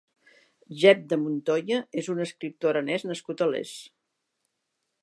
Jèp 0.83 1.03
de 1.11 1.19
Montoya 1.25 1.79
és 2.03 2.09
un 2.15 2.25
escriptor 2.27 2.73
aranès 2.75 3.07
nascut 3.13 3.47
a 3.47 3.51
Les. 3.55 3.77